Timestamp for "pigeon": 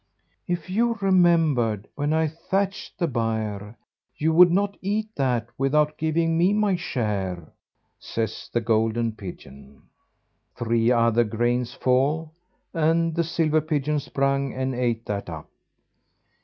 9.11-9.83, 13.61-13.99